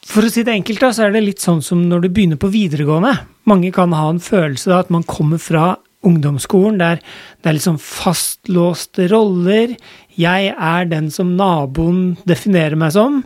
For 0.06 0.26
å 0.26 0.32
si 0.32 0.44
det 0.46 0.54
enkelt, 0.56 0.82
da, 0.82 0.92
så 0.94 1.06
er 1.06 1.14
det 1.14 1.24
litt 1.26 1.44
sånn 1.44 1.62
som 1.64 1.82
når 1.90 2.06
du 2.06 2.10
begynner 2.10 2.40
på 2.40 2.50
videregående. 2.52 3.14
Mange 3.50 3.70
kan 3.74 3.94
ha 3.96 4.08
en 4.10 4.22
følelse 4.22 4.72
av 4.72 4.86
at 4.86 4.92
man 4.94 5.06
kommer 5.06 5.42
fra 5.42 5.74
ungdomsskolen 6.06 6.78
der 6.80 7.00
det 7.02 7.50
er 7.50 7.56
litt 7.56 7.66
sånn 7.66 7.80
fastlåste 7.82 9.08
roller. 9.12 9.74
Jeg 10.16 10.52
er 10.54 10.88
den 10.88 11.10
som 11.12 11.34
naboen 11.38 12.16
definerer 12.28 12.78
meg 12.80 12.94
som. 12.96 13.22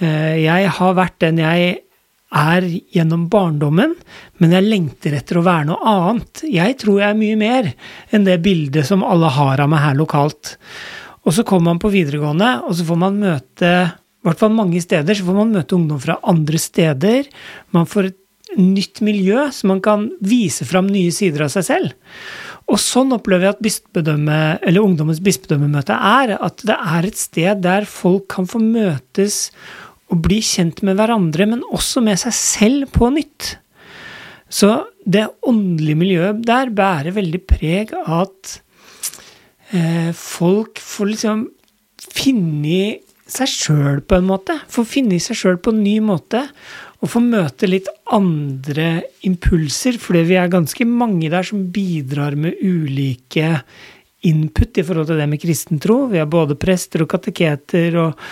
Eh, 0.00 0.44
jeg 0.44 0.70
har 0.78 0.96
vært 0.96 1.20
den 1.24 1.42
jeg 1.42 1.80
er 2.34 2.66
gjennom 2.90 3.28
barndommen, 3.30 3.94
men 4.42 4.54
jeg 4.56 4.66
lengter 4.66 5.14
etter 5.14 5.38
å 5.38 5.44
være 5.46 5.68
noe 5.68 5.92
annet. 5.92 6.42
Jeg 6.50 6.78
tror 6.82 6.98
jeg 7.00 7.12
er 7.12 7.20
mye 7.20 7.38
mer 7.38 7.70
enn 8.10 8.26
det 8.26 8.40
bildet 8.42 8.88
som 8.88 9.04
alle 9.06 9.30
har 9.36 9.62
av 9.62 9.70
meg 9.70 9.84
her 9.84 9.98
lokalt. 10.00 10.56
Og 11.24 11.36
så 11.36 11.44
kommer 11.46 11.72
man 11.72 11.82
på 11.82 11.92
videregående, 11.92 12.50
og 12.68 12.76
så 12.76 12.86
får 12.86 13.00
man 13.00 13.20
møte 13.20 13.74
i 14.24 14.30
hvert 14.30 14.40
fall 14.40 14.54
mange 14.56 14.80
steder 14.80 15.18
så 15.18 15.24
får 15.26 15.34
man 15.36 15.50
møte 15.52 15.76
ungdom 15.76 15.98
fra 16.00 16.14
andre 16.24 16.56
steder. 16.56 17.26
Man 17.76 17.84
får 17.84 18.06
et 18.08 18.54
nytt 18.56 19.02
miljø, 19.04 19.42
så 19.52 19.68
man 19.68 19.82
kan 19.84 20.06
vise 20.24 20.64
fram 20.64 20.88
nye 20.88 21.12
sider 21.12 21.44
av 21.44 21.50
seg 21.52 21.66
selv. 21.66 21.90
Og 22.64 22.80
sånn 22.80 23.12
opplever 23.12 23.50
jeg 23.50 23.56
at 23.58 23.60
bispedømme, 23.66 24.38
ungdommens 24.80 25.20
bispedømmemøte 25.20 25.92
er. 25.92 26.38
At 26.40 26.64
det 26.64 26.78
er 26.78 27.10
et 27.10 27.20
sted 27.20 27.60
der 27.66 27.84
folk 27.84 28.30
kan 28.32 28.48
få 28.48 28.62
møtes 28.64 29.50
og 30.08 30.22
bli 30.24 30.40
kjent 30.40 30.80
med 30.88 30.96
hverandre, 30.96 31.50
men 31.52 31.68
også 31.68 32.00
med 32.04 32.22
seg 32.24 32.36
selv 32.40 32.96
på 32.96 33.12
nytt. 33.12 33.58
Så 34.48 34.72
det 35.04 35.26
åndelige 35.44 36.00
miljøet 36.00 36.44
der 36.48 36.72
bærer 36.72 37.12
veldig 37.12 37.44
preg 37.44 37.92
av 38.06 38.24
at 38.24 38.58
folk 40.14 40.78
får 40.78 41.08
liksom 41.10 41.40
finne 42.14 43.00
seg 43.30 43.50
sjøl 43.50 44.02
på 44.04 44.18
en 44.18 44.28
måte. 44.28 44.56
Får 44.70 44.86
finne 44.88 45.18
seg 45.22 45.38
sjøl 45.38 45.58
på 45.62 45.72
en 45.74 45.82
ny 45.84 45.96
måte. 46.04 46.44
Og 47.04 47.10
få 47.12 47.20
møte 47.20 47.68
litt 47.68 47.88
andre 48.14 49.02
impulser, 49.28 49.98
fordi 50.00 50.22
vi 50.30 50.38
er 50.40 50.52
ganske 50.52 50.86
mange 50.88 51.28
der 51.32 51.44
som 51.44 51.66
bidrar 51.72 52.36
med 52.40 52.60
ulike 52.64 53.58
input 54.24 54.80
i 54.80 54.84
forhold 54.86 55.10
til 55.10 55.20
det 55.20 55.28
med 55.28 55.42
kristen 55.42 55.80
tro. 55.82 56.06
Vi 56.08 56.20
har 56.20 56.30
både 56.30 56.56
prester 56.56 57.04
og 57.04 57.10
kateketer 57.12 57.98
og 58.00 58.22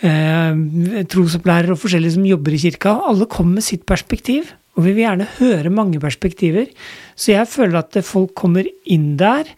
eh, 0.00 1.04
trosopplærere 1.12 1.74
og 1.74 1.82
forskjellige 1.82 2.16
som 2.16 2.28
jobber 2.28 2.56
i 2.56 2.62
kirka. 2.62 2.94
Alle 3.10 3.28
kommer 3.28 3.58
med 3.58 3.66
sitt 3.66 3.84
perspektiv, 3.88 4.54
og 4.72 4.86
vi 4.86 4.94
vil 4.94 5.04
gjerne 5.04 5.28
høre 5.36 5.74
mange 5.74 6.00
perspektiver. 6.00 6.72
Så 7.12 7.34
jeg 7.34 7.50
føler 7.50 7.82
at 7.82 8.00
folk 8.08 8.32
kommer 8.40 8.64
inn 8.88 9.18
der 9.20 9.52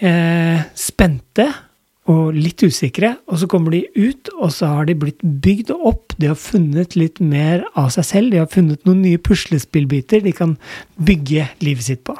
eh, 0.00 0.62
spente 0.74 1.46
og 2.10 2.34
litt 2.36 2.60
usikre, 2.60 3.14
og 3.32 3.38
så 3.40 3.46
kommer 3.48 3.72
de 3.72 3.82
ut, 3.96 4.28
og 4.36 4.50
så 4.52 4.66
har 4.74 4.84
de 4.90 4.94
blitt 4.94 5.22
bygd 5.22 5.70
opp. 5.72 6.12
De 6.20 6.26
har 6.28 6.36
funnet 6.36 6.96
litt 7.00 7.20
mer 7.24 7.62
av 7.80 7.88
seg 7.94 8.04
selv. 8.04 8.30
De 8.34 8.42
har 8.42 8.50
funnet 8.52 8.82
noen 8.84 9.00
nye 9.06 9.16
puslespillbiter 9.24 10.20
de 10.26 10.32
kan 10.36 10.56
bygge 11.00 11.46
livet 11.64 11.86
sitt 11.86 12.02
på. 12.04 12.16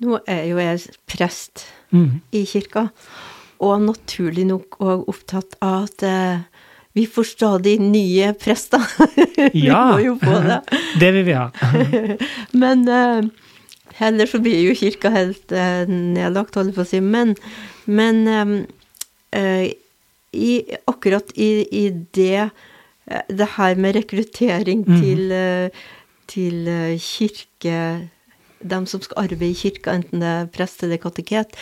Nå 0.00 0.22
er 0.30 0.46
jo 0.48 0.60
jeg 0.62 0.86
prest 1.10 1.66
Mm. 1.92 2.20
i 2.32 2.44
kirka, 2.46 2.86
og 3.60 3.80
naturlig 3.82 4.44
nok 4.46 4.76
òg 4.78 5.08
opptatt 5.10 5.56
av 5.60 5.88
at 5.88 6.02
eh, 6.06 6.38
vi 6.94 7.02
får 7.10 7.26
stadig 7.32 7.80
nye 7.82 8.28
prester. 8.38 8.78
vi 9.52 9.64
Ja. 9.66 9.90
må 9.90 9.98
jo 10.04 10.12
få 10.22 10.36
det. 10.46 10.60
Det 11.02 11.10
vil 11.16 11.24
vi 11.26 11.34
ha. 11.34 11.48
Men 12.62 12.86
eh, 12.88 13.26
heller 14.00 14.26
så 14.30 14.40
blir 14.42 14.62
jo 14.64 14.74
kirka 14.78 15.10
helt 15.14 15.52
eh, 15.52 15.84
nedlagt, 15.90 16.54
holder 16.56 16.72
jeg 16.72 16.78
på 16.80 16.84
å 16.86 16.90
si. 16.90 17.00
Men, 17.04 17.34
men 17.86 18.20
eh, 18.28 18.52
eh, 19.38 19.66
i, 20.32 20.52
akkurat 20.90 21.32
i, 21.36 21.50
i 21.74 21.84
det 22.14 22.36
eh, 22.46 23.22
Det 23.28 23.48
her 23.56 23.74
med 23.76 23.96
rekruttering 23.96 24.84
Mhm. 24.86 25.00
til, 25.02 25.32
eh, 25.32 25.70
til 26.30 26.68
eh, 26.70 26.96
kirke 27.02 28.08
dem 28.62 28.84
som 28.86 29.00
skal 29.00 29.22
arbeide 29.24 29.50
i 29.54 29.56
kirka, 29.56 29.94
enten 29.96 30.20
det 30.20 30.28
er 30.28 30.48
prest 30.52 30.82
eller 30.84 30.98
kateket, 31.00 31.54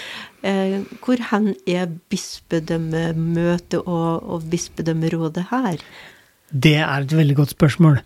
eh, 0.43 0.81
hvor 1.05 1.21
hen 1.31 1.53
er 1.71 1.87
bispedømmemøtet 2.11 3.81
og, 3.87 4.23
og 4.29 4.43
bispedømmerådet 4.51 5.47
her? 5.51 5.79
Det 6.53 6.75
er 6.81 7.05
et 7.05 7.13
veldig 7.17 7.37
godt 7.37 7.53
spørsmål. 7.55 8.01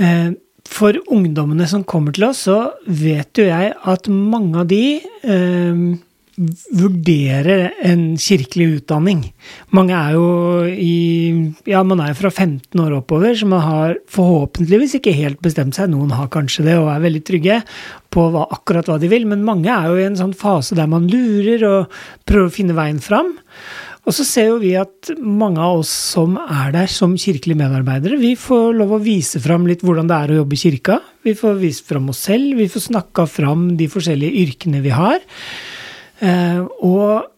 Eh, 0.00 0.32
For 0.68 0.96
ungdommene 1.08 1.66
som 1.70 1.86
kommer 1.88 2.14
til 2.16 2.28
oss, 2.28 2.44
så 2.48 2.60
vet 2.86 3.38
jo 3.38 3.48
jeg 3.48 3.72
at 3.74 4.08
mange 4.12 4.60
av 4.60 4.68
de 4.70 4.84
eh, 5.00 5.82
vurderer 6.72 7.74
en 7.84 8.04
kirkelig 8.20 8.66
utdanning. 8.78 9.22
Mange 9.76 9.96
er 9.96 10.16
jo 10.16 10.28
i 10.70 10.94
Ja, 11.68 11.82
man 11.84 12.00
er 12.00 12.12
jo 12.12 12.20
fra 12.22 12.30
15 12.30 12.80
år 12.80 12.96
oppover, 13.00 13.34
så 13.36 13.48
man 13.48 13.64
har 13.64 13.98
forhåpentligvis 14.10 14.96
ikke 14.98 15.16
helt 15.16 15.40
bestemt 15.44 15.76
seg. 15.76 15.90
Noen 15.92 16.14
har 16.16 16.30
kanskje 16.32 16.64
det 16.70 16.78
og 16.80 16.88
er 16.92 17.04
veldig 17.04 17.22
trygge 17.26 17.60
på 18.10 18.26
hva, 18.32 18.46
akkurat 18.56 18.88
hva 18.88 18.98
de 19.00 19.10
vil, 19.12 19.26
men 19.28 19.44
mange 19.46 19.70
er 19.70 19.90
jo 19.90 20.00
i 20.00 20.08
en 20.08 20.18
sånn 20.18 20.34
fase 20.36 20.78
der 20.78 20.88
man 20.90 21.08
lurer 21.10 21.66
og 21.68 22.00
prøver 22.28 22.48
å 22.48 22.56
finne 22.56 22.78
veien 22.78 23.02
fram. 23.04 23.34
Og 24.08 24.14
så 24.16 24.24
ser 24.24 24.48
jo 24.48 24.60
vi 24.62 24.72
at 24.80 25.10
mange 25.20 25.60
av 25.60 25.82
oss 25.82 25.90
som 26.14 26.38
er 26.40 26.72
der 26.74 26.88
som 26.90 27.18
kirkelige 27.20 27.58
medarbeidere, 27.60 28.18
vi 28.20 28.32
får 28.38 28.72
lov 28.78 28.94
å 28.96 29.02
vise 29.04 29.42
fram 29.44 29.66
litt 29.68 29.84
hvordan 29.84 30.08
det 30.08 30.16
er 30.16 30.32
å 30.32 30.38
jobbe 30.40 30.56
i 30.56 30.62
kirka. 30.62 31.00
Vi 31.26 31.34
får 31.36 31.58
vise 31.60 31.84
fram 31.86 32.08
oss 32.12 32.22
selv, 32.30 32.56
vi 32.58 32.68
får 32.70 32.86
snakka 32.88 33.26
fram 33.28 33.68
de 33.80 33.90
forskjellige 33.92 34.46
yrkene 34.46 34.80
vi 34.84 34.94
har. 34.96 35.20
Eh, 36.24 36.64
og 36.80 37.28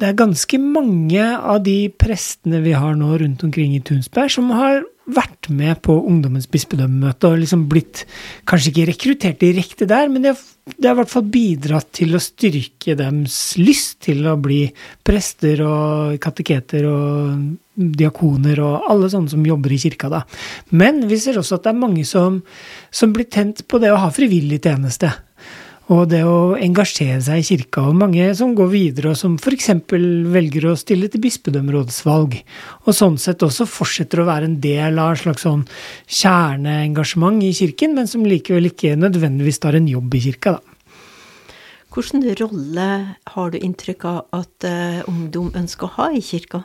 det 0.00 0.10
er 0.10 0.18
ganske 0.18 0.60
mange 0.60 1.24
av 1.36 1.62
de 1.64 1.78
prestene 2.00 2.62
vi 2.64 2.76
har 2.76 2.96
nå 2.98 3.16
rundt 3.22 3.44
omkring 3.46 3.76
i 3.76 3.82
Tunsberg, 3.84 4.32
som 4.34 4.52
har 4.56 4.82
vært 5.10 5.48
med 5.50 5.80
på 5.82 5.96
ungdommens 6.06 6.46
bispedømmemøte 6.50 7.30
og 7.30 7.40
liksom 7.40 7.64
blitt 7.70 8.04
kanskje 8.48 8.70
ikke 8.70 8.86
rekruttert 8.92 9.40
direkte 9.42 9.88
der, 9.90 10.06
men 10.12 10.22
det 10.22 10.34
har, 10.34 10.44
i 10.78 10.94
hvert 11.00 11.10
fall 11.10 11.26
bidratt 11.32 11.90
til 11.98 12.14
å 12.14 12.22
styrke 12.22 12.94
deres 12.98 13.40
lyst 13.58 13.98
til 14.06 14.22
å 14.30 14.36
bli 14.40 14.62
prester 15.02 15.64
og 15.66 16.20
kateketer 16.22 16.86
og 16.86 17.42
diakoner 17.72 18.62
og 18.62 18.88
alle 18.92 19.10
sånne 19.10 19.32
som 19.32 19.46
jobber 19.48 19.74
i 19.74 19.80
kirka, 19.82 20.10
da. 20.12 20.22
Men 20.76 21.02
vi 21.10 21.18
ser 21.18 21.40
også 21.40 21.58
at 21.58 21.66
det 21.66 21.72
er 21.72 21.82
mange 21.82 22.06
som, 22.06 22.38
som 22.94 23.14
blir 23.14 23.26
tent 23.32 23.64
på 23.66 23.82
det 23.82 23.90
å 23.90 24.00
ha 24.04 24.12
frivillig 24.14 24.60
tjeneste 24.62 25.10
og 25.92 26.06
det 26.08 26.22
å 26.24 26.54
engasjere 26.56 27.20
seg 27.24 27.42
i 27.42 27.46
kirka, 27.46 27.84
og 27.90 27.98
mange 28.00 28.30
som 28.38 28.54
går 28.56 28.70
videre, 28.72 29.12
og 29.12 29.18
som 29.18 29.34
f.eks. 29.36 29.68
velger 30.32 30.70
å 30.70 30.76
stille 30.80 31.10
til 31.12 31.22
bispedømmerådsvalg, 31.24 32.38
og 32.86 32.96
sånn 32.96 33.18
sett 33.20 33.44
også 33.44 33.66
fortsetter 33.68 34.22
å 34.22 34.28
være 34.28 34.48
en 34.48 34.58
del 34.62 35.00
av 35.02 35.12
et 35.12 35.22
slags 35.24 35.44
sånn 35.44 35.66
kjerneengasjement 36.06 37.44
i 37.44 37.52
kirken, 37.56 37.96
men 37.98 38.08
som 38.10 38.24
likevel 38.24 38.70
ikke 38.70 38.96
nødvendigvis 38.96 39.60
tar 39.62 39.76
en 39.76 39.90
jobb 39.90 40.16
i 40.16 40.24
kirka, 40.30 40.56
da. 40.58 40.68
Hvilken 41.92 42.22
rolle 42.38 42.84
har 43.34 43.50
du 43.52 43.58
inntrykk 43.60 44.04
av 44.08 44.20
at 44.38 44.64
uh, 44.64 45.02
ungdom 45.10 45.50
ønsker 45.58 45.90
å 45.90 45.96
ha 45.98 46.06
i 46.16 46.22
kirka? 46.24 46.62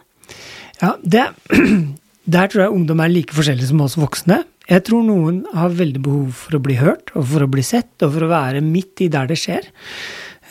Ja, 0.80 0.94
det, 1.04 1.26
Der 2.28 2.50
tror 2.52 2.66
jeg 2.66 2.76
ungdom 2.76 3.00
er 3.00 3.12
like 3.12 3.36
forskjellige 3.36 3.70
som 3.70 3.82
oss 3.86 3.96
voksne. 3.96 4.42
Jeg 4.68 4.84
tror 4.88 5.06
noen 5.08 5.44
har 5.56 5.76
veldig 5.76 6.02
behov 6.04 6.34
for 6.42 6.58
å 6.58 6.64
bli 6.64 6.76
hørt, 6.80 7.14
og 7.16 7.30
for 7.30 7.46
å 7.46 7.52
bli 7.52 7.64
sett, 7.64 7.94
og 8.04 8.12
for 8.18 8.26
å 8.28 8.34
være 8.34 8.64
midt 8.66 9.06
i 9.06 9.12
der 9.14 9.30
det 9.30 9.40
skjer. 9.40 9.70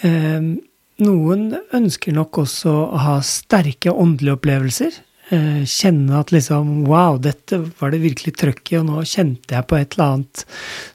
Eh, 0.06 0.56
Noen 1.04 1.50
ønsker 1.76 2.14
nok 2.16 2.38
også 2.40 2.72
å 2.72 3.00
ha 3.04 3.16
sterke 3.20 3.92
åndelige 3.92 4.38
opplevelser. 4.38 4.94
Eh, 5.28 5.64
Kjenne 5.68 6.22
at 6.22 6.30
liksom 6.32 6.86
Wow, 6.88 7.18
dette 7.20 7.58
var 7.80 7.92
det 7.92 8.00
virkelig 8.00 8.32
trøkk 8.40 8.72
i, 8.72 8.78
og 8.80 8.86
nå 8.88 9.02
kjente 9.04 9.58
jeg 9.58 9.68
på 9.68 9.76
et 9.76 9.92
eller 9.92 10.14
annet 10.14 10.44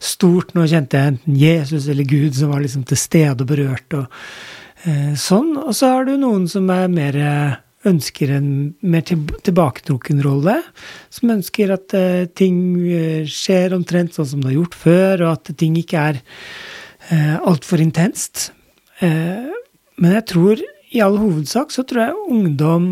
stort. 0.02 0.56
Nå 0.58 0.66
kjente 0.72 0.98
jeg 0.98 1.14
enten 1.14 1.38
Jesus 1.38 1.86
eller 1.92 2.10
Gud 2.10 2.34
som 2.34 2.50
var 2.50 2.64
liksom 2.64 2.88
til 2.90 2.98
stede 2.98 3.46
og 3.46 3.52
berørt, 3.52 3.94
og 3.94 4.90
eh, 4.90 5.14
sånn. 5.14 5.54
Og 5.62 5.76
så 5.78 5.92
har 5.94 6.10
du 6.10 6.16
noen 6.18 6.50
som 6.50 6.74
er 6.74 6.90
mer 6.90 7.22
ønsker 7.88 8.32
en 8.36 8.50
mer 8.82 9.06
til, 9.08 9.24
tilbaketrukken 9.46 10.22
rolle. 10.26 10.58
Som 11.14 11.34
ønsker 11.38 11.74
at 11.76 11.96
eh, 11.98 12.28
ting 12.38 12.58
eh, 12.86 13.30
skjer 13.30 13.76
omtrent 13.78 14.18
sånn 14.18 14.30
som 14.34 14.44
det 14.44 14.52
har 14.52 14.60
gjort 14.60 14.78
før, 14.84 15.26
og 15.26 15.32
at 15.36 15.54
ting 15.62 15.78
ikke 15.82 16.04
er 16.12 16.22
eh, 17.10 17.38
altfor 17.40 17.84
intenst. 17.84 18.50
Eh, 19.02 19.50
men 20.02 20.18
jeg 20.18 20.28
tror 20.34 20.62
i 20.92 21.02
all 21.04 21.18
hovedsak 21.22 21.72
så 21.74 21.86
tror 21.88 22.06
jeg 22.06 22.28
ungdom 22.36 22.92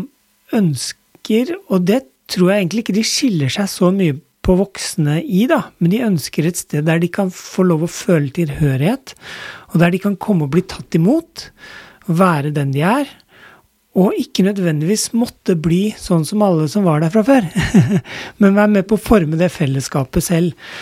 ønsker, 0.56 1.54
og 1.68 1.86
det 1.88 2.04
tror 2.30 2.52
jeg 2.52 2.64
egentlig 2.64 2.84
ikke 2.84 2.98
de 2.98 3.06
skiller 3.06 3.52
seg 3.52 3.70
så 3.70 3.90
mye 3.94 4.16
på 4.40 4.56
voksne 4.56 5.18
i, 5.20 5.44
da, 5.50 5.66
men 5.78 5.92
de 5.92 6.04
ønsker 6.06 6.48
et 6.48 6.58
sted 6.58 6.86
der 6.88 7.00
de 7.02 7.10
kan 7.12 7.28
få 7.34 7.66
lov 7.68 7.84
å 7.84 7.92
føle 7.92 8.32
tilhørighet, 8.34 9.14
og 9.70 9.82
der 9.82 9.92
de 9.92 10.00
kan 10.02 10.16
komme 10.18 10.46
og 10.46 10.54
bli 10.54 10.64
tatt 10.64 10.96
imot, 10.96 11.50
være 12.08 12.54
den 12.56 12.72
de 12.74 12.82
er. 12.86 13.10
Og 14.00 14.16
ikke 14.16 14.44
nødvendigvis 14.46 15.10
måtte 15.18 15.56
bli 15.60 15.90
sånn 15.98 16.24
som 16.28 16.42
alle 16.46 16.68
som 16.72 16.86
var 16.86 17.02
der 17.02 17.12
fra 17.12 17.24
før, 17.26 17.46
men 18.40 18.56
være 18.56 18.74
med 18.78 18.88
på 18.88 18.96
å 18.96 19.02
forme 19.02 19.38
det 19.40 19.50
fellesskapet 19.52 20.24
selv. 20.24 20.72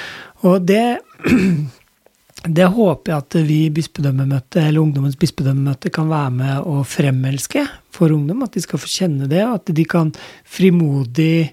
Og 0.46 0.62
det, 0.68 1.00
det 2.58 2.70
håper 2.76 3.12
jeg 3.14 3.24
at 3.24 3.38
vi 3.48 3.60
i 3.66 3.74
bispedømmemøtet, 3.74 4.62
eller 4.62 4.84
Ungdommens 4.84 5.18
bispedømmemøte, 5.18 5.92
kan 5.94 6.10
være 6.12 6.34
med 6.36 6.68
å 6.68 6.84
fremelske 6.86 7.66
for 7.94 8.14
ungdom. 8.14 8.44
At 8.46 8.54
de 8.54 8.62
skal 8.62 8.82
få 8.82 8.92
kjenne 8.92 9.30
det, 9.30 9.42
og 9.46 9.58
at 9.58 9.74
de 9.74 9.88
kan 9.88 10.12
frimodig 10.46 11.48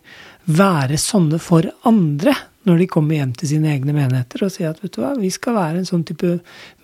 være 0.45 0.99
sånne 1.01 1.39
for 1.41 1.65
andre 1.89 2.35
når 2.65 2.81
de 2.81 2.87
kommer 2.89 3.19
hjem 3.19 3.33
til 3.37 3.49
sine 3.51 3.69
egne 3.73 3.93
menigheter 3.93 4.45
og 4.45 4.53
sier 4.53 4.71
at 4.71 4.81
vet 4.81 4.95
du 4.95 5.01
hva, 5.03 5.11
vi 5.19 5.29
skal 5.33 5.57
være 5.57 5.81
en 5.81 5.87
sånn 5.87 6.05
type 6.07 6.31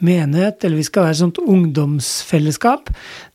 menighet, 0.05 0.61
eller 0.61 0.77
vi 0.77 0.85
skal 0.85 1.07
være 1.07 1.15
et 1.15 1.21
sånt 1.23 1.41
ungdomsfellesskap 1.41 2.91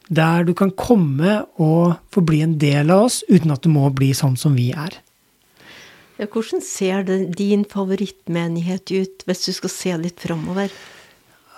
der 0.09 0.45
du 0.47 0.53
kan 0.55 0.71
komme 0.71 1.41
og 1.59 1.97
få 2.15 2.23
bli 2.27 2.43
en 2.45 2.57
del 2.63 2.93
av 2.95 3.09
oss 3.09 3.23
uten 3.29 3.51
at 3.55 3.65
du 3.65 3.71
må 3.73 3.89
bli 3.95 4.13
sånn 4.15 4.37
som 4.39 4.55
vi 4.59 4.71
er. 4.73 5.01
Ja, 6.17 6.29
hvordan 6.33 6.63
ser 6.65 7.03
din 7.37 7.67
favorittmenighet 7.69 8.93
ut, 8.95 9.27
hvis 9.29 9.45
du 9.45 9.53
skal 9.53 9.73
se 9.73 9.97
litt 10.01 10.23
framover? 10.25 10.73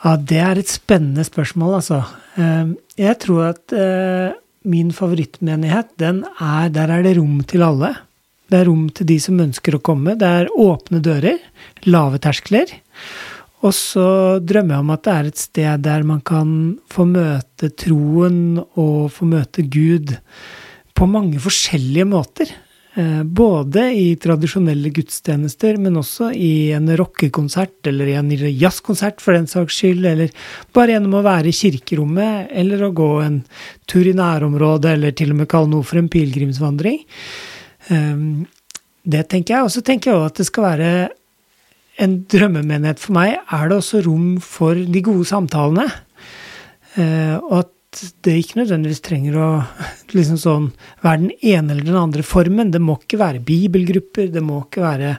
Ja, 0.03 0.17
det 0.17 0.41
er 0.43 0.59
et 0.59 0.71
spennende 0.71 1.25
spørsmål, 1.27 1.79
altså. 1.79 2.03
Eh, 2.39 2.75
Jeg 2.99 3.19
tror 3.23 3.53
at 3.53 3.73
eh, 3.75 4.35
min 4.65 4.91
favorittmenighet, 4.93 5.95
den 5.99 6.25
er 6.41 6.69
Der 6.69 6.91
er 6.91 7.03
det 7.03 7.17
rom 7.19 7.43
til 7.45 7.63
alle. 7.63 7.95
Det 8.51 8.59
er 8.61 8.67
rom 8.67 8.89
til 8.91 9.07
de 9.07 9.19
som 9.21 9.39
ønsker 9.39 9.77
å 9.77 9.83
komme. 9.85 10.17
Det 10.19 10.27
er 10.27 10.49
åpne 10.57 11.01
dører, 11.05 11.39
lave 11.87 12.19
terskler. 12.19 12.67
Og 13.67 13.75
så 13.75 14.07
drømmer 14.39 14.77
jeg 14.77 14.85
om 14.85 14.95
at 14.95 15.05
det 15.07 15.15
er 15.15 15.29
et 15.29 15.41
sted 15.41 15.85
der 15.87 16.07
man 16.07 16.23
kan 16.27 16.51
få 16.93 17.09
møte 17.11 17.73
troen 17.75 18.61
og 18.79 19.11
få 19.15 19.27
møte 19.27 19.67
Gud 19.67 20.15
på 20.95 21.07
mange 21.11 21.41
forskjellige 21.43 22.07
måter. 22.07 22.53
Eh, 22.99 23.23
både 23.23 23.85
i 23.95 24.07
tradisjonelle 24.19 24.91
gudstjenester, 24.95 25.77
men 25.79 25.99
også 26.01 26.33
i 26.35 26.71
en 26.75 26.89
rockekonsert 26.99 27.87
eller 27.91 28.11
i 28.11 28.17
en 28.19 28.31
jazzkonsert 28.33 29.23
for 29.23 29.37
den 29.37 29.47
saks 29.51 29.77
skyld, 29.79 30.07
eller 30.09 30.33
bare 30.75 30.97
gjennom 30.97 31.19
å 31.21 31.27
være 31.27 31.53
i 31.53 31.55
kirkerommet, 31.55 32.49
eller 32.51 32.83
å 32.83 32.95
gå 32.97 33.11
en 33.23 33.43
tur 33.91 34.09
i 34.09 34.17
nærområdet, 34.19 34.97
eller 34.97 35.15
til 35.15 35.35
og 35.35 35.43
med 35.43 35.51
kalle 35.53 35.71
noe 35.75 35.87
for 35.87 36.01
en 36.01 36.11
pilegrimsvandring. 36.11 36.99
Eh, 37.95 38.27
det 39.09 39.23
tenker 39.31 39.59
jeg. 39.59 39.69
Og 39.69 39.75
så 39.77 39.85
tenker 39.87 40.11
jeg 40.11 40.19
òg 40.19 40.29
at 40.33 40.43
det 40.43 40.49
skal 40.49 40.71
være 40.73 40.93
en 41.99 42.21
drømmemenighet 42.31 43.01
for 43.03 43.17
meg. 43.17 43.39
Er 43.55 43.71
det 43.71 43.81
også 43.81 44.05
rom 44.07 44.37
for 44.45 44.79
de 44.79 45.03
gode 45.05 45.27
samtalene? 45.29 45.89
Eh, 46.99 47.37
og 47.37 47.65
at 47.65 48.03
det 48.27 48.35
ikke 48.39 48.61
nødvendigvis 48.61 49.03
trenger 49.05 49.39
å 49.41 49.49
liksom 50.17 50.41
sånn, 50.41 50.67
være 51.05 51.25
den 51.25 51.33
ene 51.41 51.75
eller 51.75 51.89
den 51.89 52.01
andre 52.01 52.27
formen. 52.27 52.73
Det 52.75 52.83
må 52.83 52.99
ikke 53.01 53.21
være 53.23 53.45
bibelgrupper, 53.45 54.31
det 54.35 54.45
må 54.45 54.63
ikke 54.65 54.85
være 54.85 55.15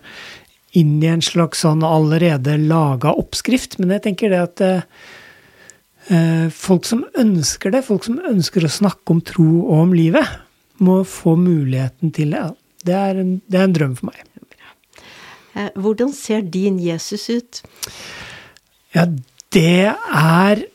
inn 0.77 0.99
i 1.01 1.09
en 1.09 1.23
slags 1.25 1.63
sånn 1.65 1.81
allerede 1.85 2.59
laga 2.61 3.15
oppskrift. 3.17 3.79
Men 3.81 3.95
jeg 3.97 4.05
tenker 4.05 4.33
det 4.33 4.43
at 4.43 4.65
eh, 4.67 6.47
folk 6.53 6.87
som 6.87 7.03
ønsker 7.19 7.73
det, 7.73 7.85
folk 7.87 8.05
som 8.07 8.21
ønsker 8.29 8.65
å 8.65 8.71
snakke 8.79 9.15
om 9.15 9.23
tro 9.25 9.49
og 9.65 9.75
om 9.87 9.97
livet, 9.97 10.37
må 10.79 11.01
få 11.03 11.35
muligheten 11.35 12.13
til 12.15 12.35
det. 12.37 12.45
Det 12.87 12.95
er 12.95 13.17
en, 13.19 13.33
det 13.51 13.59
er 13.59 13.67
en 13.67 13.75
drøm 13.75 13.95
for 13.97 14.13
meg. 14.13 14.21
Eh, 15.59 15.71
hvordan 15.75 16.13
ser 16.15 16.41
din 16.41 16.79
Jesus 16.79 17.29
ut? 17.29 17.63
Ja, 18.95 19.07
det 19.53 19.93
er 19.93 20.67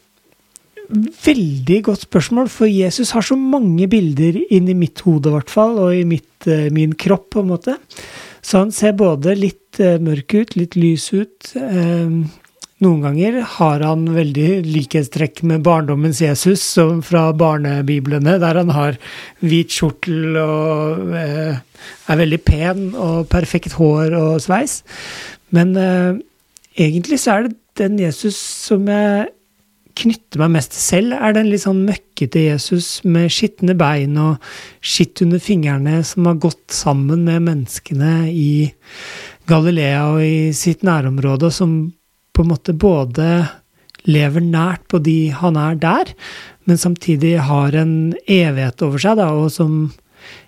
Veldig 1.24 1.78
godt 1.86 2.02
spørsmål, 2.04 2.48
for 2.52 2.68
Jesus 2.68 3.14
har 3.16 3.24
så 3.24 3.34
mange 3.40 3.86
bilder 3.88 4.36
inni 4.52 4.74
mitt 4.76 5.00
hode, 5.00 5.30
i 5.30 5.32
hvert 5.32 5.48
fall, 5.48 5.78
og 5.80 5.96
i 5.96 6.02
mitt, 6.04 6.44
eh, 6.46 6.68
min 6.70 6.92
kropp, 6.92 7.30
på 7.32 7.40
en 7.40 7.48
måte. 7.48 7.78
Så 8.42 8.58
han 8.58 8.70
ser 8.70 8.92
både 8.92 9.32
litt 9.34 9.80
eh, 9.80 9.96
mørk 9.96 10.34
ut, 10.34 10.52
litt 10.60 10.76
lys 10.76 11.08
ut. 11.16 11.54
Eh, 12.84 12.88
noen 12.88 13.02
ganger 13.02 13.40
har 13.56 13.80
han 13.80 14.04
veldig 14.12 14.64
likhetstrekk 14.66 15.42
med 15.48 15.62
barndommens 15.64 16.20
Jesus 16.20 16.62
fra 17.02 17.32
barnebiblene, 17.32 18.38
der 18.38 18.60
han 18.60 18.70
har 18.70 18.98
hvit 19.40 19.72
skjortel 19.72 20.36
og 20.36 21.14
er 21.16 22.18
veldig 22.20 22.40
pen 22.44 22.94
og 22.94 23.28
perfekt 23.28 23.78
hår 23.78 24.14
og 24.18 24.42
sveis. 24.44 24.82
Men 25.50 25.74
egentlig 26.76 27.20
så 27.20 27.38
er 27.38 27.48
det 27.48 27.56
den 27.78 27.98
Jesus 27.98 28.36
som 28.36 28.86
jeg 28.88 29.30
knytter 29.94 30.40
meg 30.42 30.56
mest 30.56 30.72
til 30.74 30.82
selv, 30.82 31.14
er 31.14 31.34
den 31.36 31.48
litt 31.52 31.62
sånn 31.62 31.84
møkkete 31.86 32.48
Jesus 32.48 33.04
med 33.06 33.30
skitne 33.30 33.76
bein 33.78 34.16
og 34.18 34.42
skitt 34.82 35.22
under 35.22 35.38
fingrene, 35.38 36.00
som 36.02 36.26
har 36.26 36.40
gått 36.42 36.74
sammen 36.74 37.22
med 37.28 37.44
menneskene 37.46 38.26
i 38.28 38.72
Galilea 39.46 40.08
og 40.16 40.24
i 40.24 40.50
sitt 40.56 40.82
nærområde, 40.82 41.52
som 41.54 41.94
på 42.34 42.44
en 42.44 42.50
måte 42.52 42.74
både 42.76 43.28
lever 44.04 44.44
nært 44.44 44.84
på 44.90 45.00
de 45.00 45.32
han 45.32 45.56
er 45.56 45.78
der, 45.80 46.10
men 46.68 46.80
samtidig 46.80 47.38
har 47.46 47.76
en 47.78 48.12
evighet 48.28 48.82
over 48.84 49.00
seg, 49.00 49.16
da, 49.20 49.30
og 49.32 49.52
som 49.54 49.94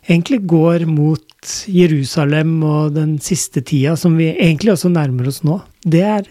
egentlig 0.09 0.43
går 0.49 0.87
mot 0.91 1.23
Jerusalem 1.71 2.59
og 2.67 2.97
den 2.97 3.17
siste 3.23 3.63
tida, 3.65 3.95
som 3.97 4.17
vi 4.19 4.33
egentlig 4.35 4.75
også 4.75 4.91
nærmer 4.93 5.31
oss 5.31 5.43
nå. 5.47 5.61
Det 5.85 6.03
er 6.05 6.29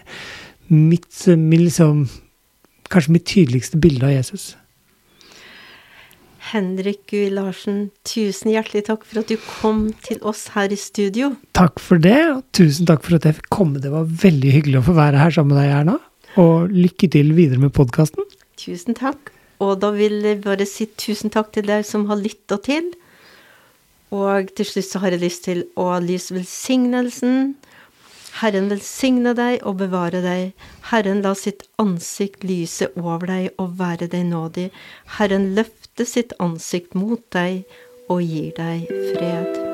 mitt, 0.68 1.10
min 1.26 1.64
liksom 1.64 2.06
kanskje 2.92 3.16
mitt 3.16 3.26
tydeligste 3.26 3.80
bilde 3.82 4.06
av 4.06 4.14
Jesus. 4.14 4.54
Henrik 6.46 7.06
Gui 7.10 7.30
Larsen, 7.34 7.88
tusen 8.06 8.52
hjertelig 8.52 8.84
takk 8.86 9.06
for 9.06 9.22
at 9.22 9.30
du 9.32 9.36
kom 9.42 9.88
til 10.06 10.20
oss 10.26 10.46
her 10.54 10.70
i 10.70 10.78
studio. 10.78 11.32
Takk 11.58 11.82
for 11.82 12.02
det, 12.02 12.18
og 12.32 12.44
tusen 12.56 12.86
takk 12.86 13.02
for 13.06 13.18
at 13.18 13.26
jeg 13.26 13.38
fikk 13.40 13.50
komme. 13.56 13.82
Det 13.82 13.90
var 13.90 14.06
veldig 14.06 14.52
hyggelig 14.54 14.80
å 14.80 14.86
få 14.90 14.96
være 14.98 15.22
her 15.22 15.34
sammen 15.34 15.56
med 15.56 15.62
deg, 15.62 15.72
Erna. 15.80 15.96
Og 16.38 16.70
lykke 16.70 17.10
til 17.10 17.32
videre 17.36 17.62
med 17.62 17.74
podkasten. 17.74 18.28
Tusen 18.60 18.96
takk. 18.98 19.32
Og 19.64 19.78
da 19.82 19.90
vil 19.96 20.20
jeg 20.22 20.42
bare 20.44 20.68
si 20.68 20.86
tusen 21.00 21.32
takk 21.32 21.50
til 21.56 21.66
deg 21.66 21.86
som 21.88 22.06
har 22.10 22.20
lytta 22.20 22.60
til. 22.62 22.92
Og 24.14 24.52
til 24.54 24.68
slutt 24.68 24.90
så 24.90 25.02
har 25.02 25.16
jeg 25.16 25.24
lyst 25.24 25.46
til 25.48 25.64
å 25.80 25.94
lyse 26.04 26.36
velsignelsen 26.36 27.56
Herren 28.36 28.66
velsigne 28.68 29.32
deg 29.36 29.62
og 29.64 29.78
bevare 29.80 30.20
deg. 30.20 30.50
Herren 30.90 31.22
la 31.24 31.32
sitt 31.38 31.62
ansikt 31.80 32.42
lyse 32.44 32.90
over 33.00 33.24
deg 33.30 33.62
og 33.62 33.78
være 33.78 34.10
deg 34.12 34.26
nådig. 34.28 34.66
Herren 35.16 35.54
løfte 35.96 36.12
sitt 36.12 36.32
ansikt 36.44 36.94
mot 36.94 37.22
deg 37.32 37.64
og 38.12 38.20
gir 38.20 38.52
deg 38.58 38.84
fred. 39.14 39.65